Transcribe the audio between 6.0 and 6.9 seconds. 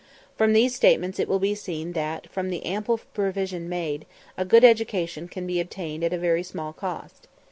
at a very small